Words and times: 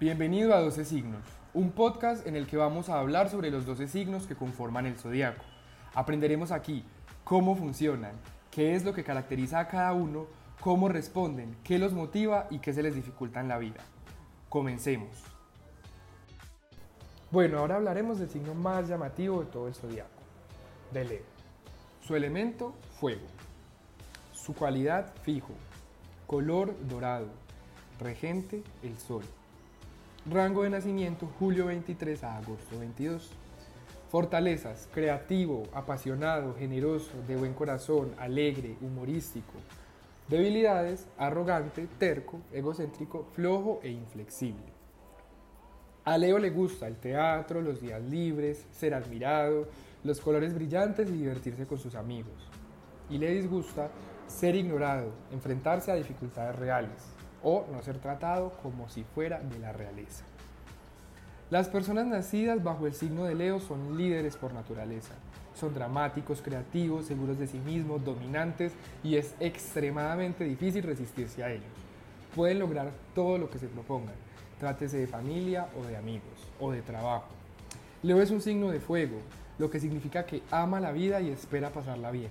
Bienvenido 0.00 0.54
a 0.54 0.60
12 0.60 0.86
signos, 0.86 1.20
un 1.52 1.72
podcast 1.72 2.26
en 2.26 2.34
el 2.34 2.46
que 2.46 2.56
vamos 2.56 2.88
a 2.88 2.98
hablar 2.98 3.28
sobre 3.28 3.50
los 3.50 3.66
12 3.66 3.86
signos 3.86 4.26
que 4.26 4.34
conforman 4.34 4.86
el 4.86 4.96
zodiaco. 4.96 5.44
Aprenderemos 5.92 6.52
aquí 6.52 6.86
cómo 7.22 7.54
funcionan, 7.54 8.12
qué 8.50 8.74
es 8.74 8.82
lo 8.82 8.94
que 8.94 9.04
caracteriza 9.04 9.58
a 9.58 9.68
cada 9.68 9.92
uno, 9.92 10.26
cómo 10.58 10.88
responden, 10.88 11.54
qué 11.64 11.78
los 11.78 11.92
motiva 11.92 12.46
y 12.48 12.60
qué 12.60 12.72
se 12.72 12.82
les 12.82 12.94
dificulta 12.94 13.40
en 13.40 13.48
la 13.48 13.58
vida. 13.58 13.82
Comencemos. 14.48 15.10
Bueno, 17.30 17.58
ahora 17.58 17.76
hablaremos 17.76 18.18
del 18.18 18.30
signo 18.30 18.54
más 18.54 18.88
llamativo 18.88 19.40
de 19.40 19.50
todo 19.50 19.68
el 19.68 19.74
zodiaco, 19.74 20.22
de 20.94 21.04
Leo. 21.04 21.24
Su 22.00 22.16
elemento, 22.16 22.72
fuego. 22.98 23.26
Su 24.32 24.54
cualidad, 24.54 25.12
fijo. 25.24 25.52
Color, 26.26 26.74
dorado. 26.88 27.28
Regente, 27.98 28.62
el 28.82 28.96
sol. 28.96 29.24
Rango 30.26 30.64
de 30.64 30.70
nacimiento, 30.70 31.26
julio 31.38 31.66
23 31.66 32.24
a 32.24 32.36
agosto 32.36 32.78
22. 32.78 33.30
Fortalezas, 34.10 34.86
creativo, 34.92 35.62
apasionado, 35.72 36.54
generoso, 36.56 37.10
de 37.26 37.36
buen 37.36 37.54
corazón, 37.54 38.14
alegre, 38.18 38.76
humorístico. 38.82 39.54
Debilidades, 40.28 41.08
arrogante, 41.16 41.88
terco, 41.98 42.38
egocéntrico, 42.52 43.28
flojo 43.32 43.80
e 43.82 43.88
inflexible. 43.88 44.66
A 46.04 46.18
Leo 46.18 46.38
le 46.38 46.50
gusta 46.50 46.86
el 46.86 46.96
teatro, 46.96 47.62
los 47.62 47.80
días 47.80 48.02
libres, 48.02 48.66
ser 48.72 48.92
admirado, 48.92 49.68
los 50.04 50.20
colores 50.20 50.54
brillantes 50.54 51.08
y 51.08 51.12
divertirse 51.12 51.66
con 51.66 51.78
sus 51.78 51.94
amigos. 51.94 52.46
Y 53.08 53.16
le 53.16 53.32
disgusta 53.32 53.88
ser 54.26 54.54
ignorado, 54.54 55.12
enfrentarse 55.32 55.90
a 55.90 55.94
dificultades 55.94 56.56
reales 56.56 57.19
o 57.42 57.66
no 57.72 57.82
ser 57.82 57.98
tratado 57.98 58.52
como 58.62 58.88
si 58.88 59.04
fuera 59.04 59.40
de 59.40 59.58
la 59.58 59.72
realeza. 59.72 60.24
Las 61.50 61.68
personas 61.68 62.06
nacidas 62.06 62.62
bajo 62.62 62.86
el 62.86 62.94
signo 62.94 63.24
de 63.24 63.34
Leo 63.34 63.58
son 63.58 63.98
líderes 63.98 64.36
por 64.36 64.52
naturaleza. 64.52 65.14
Son 65.54 65.74
dramáticos, 65.74 66.42
creativos, 66.42 67.06
seguros 67.06 67.38
de 67.38 67.48
sí 67.48 67.58
mismos, 67.58 68.04
dominantes 68.04 68.72
y 69.02 69.16
es 69.16 69.34
extremadamente 69.40 70.44
difícil 70.44 70.84
resistirse 70.84 71.42
a 71.42 71.50
ellos. 71.50 71.64
Pueden 72.36 72.60
lograr 72.60 72.92
todo 73.16 73.36
lo 73.36 73.50
que 73.50 73.58
se 73.58 73.66
propongan, 73.66 74.14
trátese 74.60 74.98
de 74.98 75.08
familia 75.08 75.66
o 75.76 75.84
de 75.84 75.96
amigos 75.96 76.48
o 76.60 76.70
de 76.70 76.82
trabajo. 76.82 77.26
Leo 78.02 78.22
es 78.22 78.30
un 78.30 78.40
signo 78.40 78.70
de 78.70 78.78
fuego, 78.78 79.18
lo 79.58 79.68
que 79.68 79.80
significa 79.80 80.24
que 80.24 80.42
ama 80.52 80.78
la 80.78 80.92
vida 80.92 81.20
y 81.20 81.30
espera 81.30 81.70
pasarla 81.70 82.12
bien. 82.12 82.30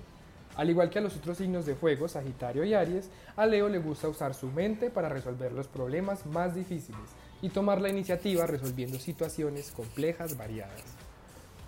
Al 0.60 0.70
igual 0.70 0.90
que 0.90 1.00
a 1.00 1.02
los 1.02 1.16
otros 1.16 1.38
signos 1.38 1.66
de 1.66 1.74
fuego, 1.74 2.10
Sagitario 2.10 2.66
y 2.66 2.74
Aries, 2.74 3.10
a 3.38 3.46
Leo 3.46 3.70
le 3.70 3.80
gusta 3.80 4.10
usar 4.10 4.34
su 4.34 4.48
mente 4.48 4.90
para 4.90 5.08
resolver 5.08 5.54
los 5.54 5.70
problemas 5.70 6.26
más 6.26 6.54
difíciles 6.54 7.00
y 7.42 7.48
tomar 7.48 7.80
la 7.80 7.88
iniciativa 7.88 8.46
resolviendo 8.46 9.00
situaciones 9.00 9.72
complejas 9.72 10.36
variadas. 10.36 10.84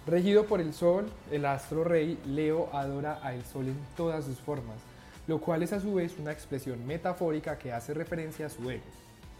Regido 0.06 0.46
por 0.46 0.60
el 0.60 0.74
Sol, 0.74 1.06
el 1.32 1.46
astro 1.46 1.86
rey, 1.86 2.20
Leo 2.26 2.68
adora 2.74 3.14
al 3.24 3.46
Sol 3.46 3.68
en 3.68 3.80
todas 3.96 4.26
sus 4.26 4.40
formas, 4.40 4.82
lo 5.26 5.40
cual 5.40 5.64
es 5.64 5.72
a 5.72 5.80
su 5.80 5.94
vez 5.94 6.20
una 6.20 6.34
expresión 6.34 6.86
metafórica 6.86 7.58
que 7.58 7.72
hace 7.72 7.94
referencia 7.94 8.48
a 8.48 8.50
su 8.50 8.70
ego. 8.70 8.84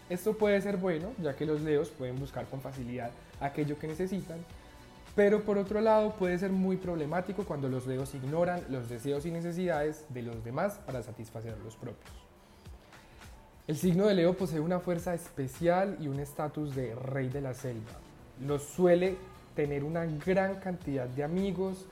Esto 0.08 0.32
puede 0.32 0.62
ser 0.62 0.78
bueno, 0.78 1.12
ya 1.22 1.36
que 1.36 1.44
los 1.44 1.60
Leos 1.60 1.90
pueden 1.90 2.18
buscar 2.18 2.46
con 2.46 2.62
facilidad 2.62 3.10
aquello 3.38 3.78
que 3.78 3.88
necesitan, 3.88 4.38
pero 5.14 5.42
por 5.42 5.58
otro 5.58 5.80
lado 5.80 6.14
puede 6.14 6.38
ser 6.38 6.50
muy 6.50 6.76
problemático 6.76 7.44
cuando 7.44 7.68
los 7.68 7.86
leos 7.86 8.14
ignoran 8.14 8.62
los 8.70 8.88
deseos 8.88 9.26
y 9.26 9.30
necesidades 9.30 10.04
de 10.08 10.22
los 10.22 10.42
demás 10.44 10.80
para 10.86 11.02
satisfacer 11.02 11.56
los 11.64 11.76
propios. 11.76 12.10
El 13.66 13.76
signo 13.76 14.06
de 14.06 14.14
Leo 14.14 14.34
posee 14.34 14.60
una 14.60 14.80
fuerza 14.80 15.14
especial 15.14 15.96
y 16.00 16.08
un 16.08 16.18
estatus 16.18 16.74
de 16.74 16.94
rey 16.94 17.28
de 17.28 17.40
la 17.40 17.54
selva. 17.54 17.92
Los 18.44 18.64
suele 18.64 19.16
tener 19.54 19.84
una 19.84 20.04
gran 20.04 20.56
cantidad 20.56 21.06
de 21.06 21.22
amigos, 21.22 21.86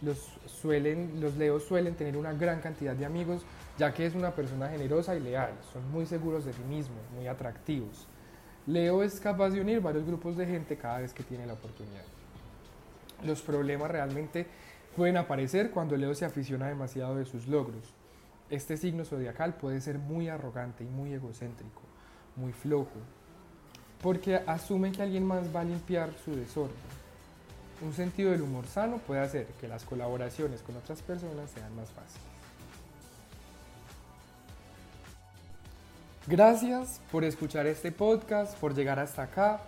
los, 0.00 0.18
suelen, 0.46 1.20
los 1.20 1.36
leos 1.36 1.64
suelen 1.64 1.94
tener 1.94 2.16
una 2.16 2.32
gran 2.32 2.60
cantidad 2.60 2.94
de 2.94 3.04
amigos 3.04 3.42
ya 3.78 3.94
que 3.94 4.04
es 4.04 4.14
una 4.14 4.32
persona 4.32 4.68
generosa 4.68 5.14
y 5.14 5.20
leal, 5.20 5.52
son 5.72 5.88
muy 5.90 6.04
seguros 6.04 6.44
de 6.44 6.52
sí 6.52 6.62
mismos, 6.68 6.98
muy 7.14 7.28
atractivos. 7.28 8.06
Leo 8.66 9.02
es 9.02 9.20
capaz 9.20 9.50
de 9.50 9.60
unir 9.60 9.80
varios 9.80 10.04
grupos 10.04 10.36
de 10.36 10.46
gente 10.46 10.76
cada 10.76 10.98
vez 10.98 11.14
que 11.14 11.22
tiene 11.22 11.46
la 11.46 11.54
oportunidad. 11.54 12.04
Los 13.24 13.42
problemas 13.42 13.90
realmente 13.90 14.46
pueden 14.96 15.16
aparecer 15.16 15.70
cuando 15.70 15.96
Leo 15.96 16.14
se 16.14 16.24
aficiona 16.24 16.68
demasiado 16.68 17.16
de 17.16 17.24
sus 17.24 17.46
logros. 17.46 17.94
Este 18.50 18.76
signo 18.76 19.04
zodiacal 19.04 19.54
puede 19.54 19.80
ser 19.80 19.98
muy 19.98 20.28
arrogante 20.28 20.84
y 20.84 20.86
muy 20.88 21.12
egocéntrico, 21.12 21.82
muy 22.36 22.52
flojo, 22.52 22.98
porque 24.02 24.36
asume 24.46 24.92
que 24.92 25.02
alguien 25.02 25.26
más 25.26 25.54
va 25.54 25.60
a 25.60 25.64
limpiar 25.64 26.10
su 26.24 26.34
desorden. 26.34 26.76
Un 27.80 27.92
sentido 27.92 28.32
del 28.32 28.42
humor 28.42 28.66
sano 28.66 28.98
puede 28.98 29.20
hacer 29.20 29.46
que 29.60 29.68
las 29.68 29.84
colaboraciones 29.84 30.62
con 30.62 30.76
otras 30.76 31.00
personas 31.02 31.50
sean 31.50 31.74
más 31.76 31.90
fáciles. 31.90 32.28
Gracias 36.26 37.00
por 37.10 37.24
escuchar 37.24 37.66
este 37.66 37.92
podcast, 37.92 38.54
por 38.58 38.74
llegar 38.74 38.98
hasta 38.98 39.22
acá. 39.22 39.60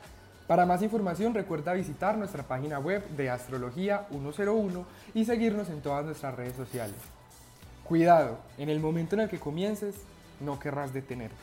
Para 0.50 0.66
más 0.66 0.82
información 0.82 1.32
recuerda 1.32 1.74
visitar 1.74 2.18
nuestra 2.18 2.42
página 2.42 2.80
web 2.80 3.08
de 3.10 3.30
Astrología 3.30 4.08
101 4.10 4.84
y 5.14 5.24
seguirnos 5.24 5.68
en 5.68 5.80
todas 5.80 6.04
nuestras 6.04 6.34
redes 6.34 6.56
sociales. 6.56 6.96
Cuidado, 7.84 8.36
en 8.58 8.68
el 8.68 8.80
momento 8.80 9.14
en 9.14 9.20
el 9.20 9.28
que 9.28 9.38
comiences, 9.38 9.94
no 10.40 10.58
querrás 10.58 10.92
detenerte. 10.92 11.36